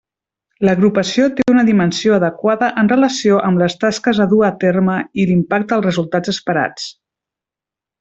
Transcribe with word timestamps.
L'agrupació 0.67 1.27
té 1.39 1.45
una 1.53 1.65
dimensió 1.67 2.15
adequada 2.17 2.71
en 2.83 2.91
relació 2.95 3.39
amb 3.51 3.63
les 3.65 3.77
tasques 3.85 4.25
a 4.25 4.29
dur 4.35 4.43
a 4.51 4.53
terme 4.67 4.99
i 5.25 5.29
l'impacte 5.33 5.75
dels 5.77 5.89
resultats 5.93 6.37
esperats. 6.39 6.93